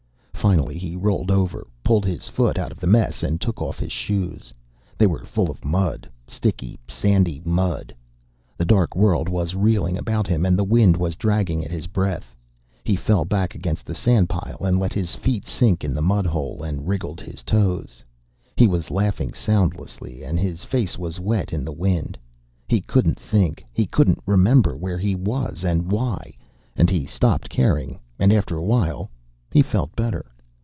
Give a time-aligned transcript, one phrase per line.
[0.41, 3.91] Finally he rolled over, pulled his foot out of the mess, and took off his
[3.91, 4.51] shoes.
[4.97, 7.93] They were full of mud sticky sandy mud.
[8.57, 12.35] The dark world was reeling about him, and the wind was dragging at his breath.
[12.83, 16.25] He fell back against the sand pile and let his feet sink in the mud
[16.25, 18.03] hole and wriggled his toes.
[18.55, 22.17] He was laughing soundlessly, and his face was wet in the wind.
[22.67, 23.63] He couldn't think.
[23.73, 26.35] He couldn't remember where he was and why,
[26.75, 29.11] and he stopped caring, and after a while
[29.51, 30.25] he felt better.